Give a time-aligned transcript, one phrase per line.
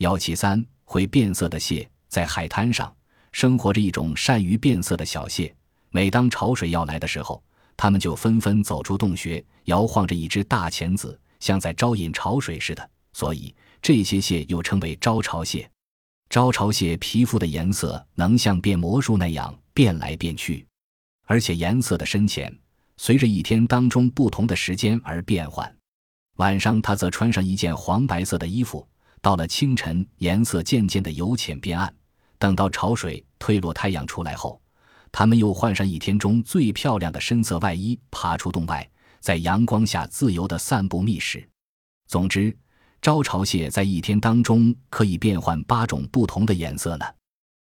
[0.00, 2.90] 幺七三会变色的蟹，在海滩上
[3.32, 5.54] 生活着一种善于变色的小蟹。
[5.90, 7.42] 每当潮水要来的时候，
[7.76, 12.90] 它们就纷纷走出洞穴，摇晃着一只大钳子，像在招引潮水似的。
[13.12, 15.70] 所以这些蟹又称为招潮蟹。
[16.30, 20.66] 招潮蟹皮肤的颜色能像变魔术那样变来变去，
[21.26, 22.50] 而且颜色的深浅
[22.96, 25.70] 随着一天当中不同的时间而变换。
[26.36, 28.88] 晚上，它则穿上一件黄白色的衣服；
[29.20, 31.92] 到了清晨，颜色渐渐的由浅变暗。
[32.38, 34.60] 等到潮水退落，太阳出来后。
[35.12, 41.46] 他们又换上一天中最漂亮的深色外衣，爬出洞外，在阳光下自由的散步觅食。
[42.06, 42.56] 总之，
[43.02, 47.04] 招潮蟹在一天当中可以变换八种不同的颜色呢。